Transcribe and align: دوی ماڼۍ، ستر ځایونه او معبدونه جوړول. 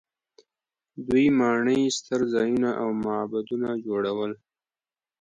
دوی 1.07 1.25
ماڼۍ، 1.39 1.79
ستر 1.97 2.19
ځایونه 2.33 2.69
او 2.81 2.87
معبدونه 3.05 3.69
جوړول. 3.85 4.31